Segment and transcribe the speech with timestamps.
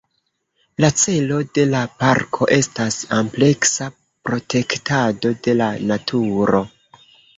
[0.83, 3.91] La celo de la parko estas ampleksa
[4.31, 6.65] protektado de la naturo.